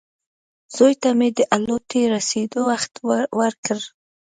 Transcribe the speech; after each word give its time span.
زوی 0.75 0.93
ته 1.01 1.09
مې 1.17 1.29
د 1.37 1.39
الوتکې 1.55 2.01
رسېدو 2.13 2.59
وخت 2.69 2.93
ورکړ. 3.39 3.79